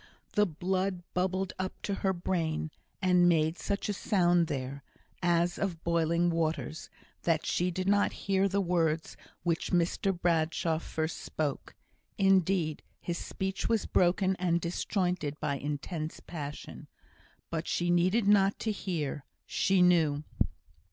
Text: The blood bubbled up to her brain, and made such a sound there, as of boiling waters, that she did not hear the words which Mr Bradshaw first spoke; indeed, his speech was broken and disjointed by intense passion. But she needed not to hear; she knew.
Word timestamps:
The 0.33 0.47
blood 0.47 1.03
bubbled 1.13 1.53
up 1.59 1.79
to 1.83 1.93
her 1.93 2.11
brain, 2.11 2.71
and 3.03 3.29
made 3.29 3.59
such 3.59 3.87
a 3.87 3.93
sound 3.93 4.47
there, 4.47 4.81
as 5.21 5.59
of 5.59 5.83
boiling 5.83 6.31
waters, 6.31 6.89
that 7.21 7.45
she 7.45 7.69
did 7.69 7.87
not 7.87 8.11
hear 8.25 8.47
the 8.47 8.61
words 8.61 9.15
which 9.43 9.69
Mr 9.71 10.11
Bradshaw 10.19 10.79
first 10.79 11.17
spoke; 11.17 11.75
indeed, 12.17 12.81
his 12.99 13.19
speech 13.19 13.69
was 13.69 13.85
broken 13.85 14.35
and 14.37 14.59
disjointed 14.59 15.39
by 15.39 15.57
intense 15.59 16.19
passion. 16.19 16.87
But 17.51 17.67
she 17.67 17.91
needed 17.91 18.27
not 18.27 18.57
to 18.61 18.71
hear; 18.71 19.23
she 19.45 19.83
knew. 19.83 20.23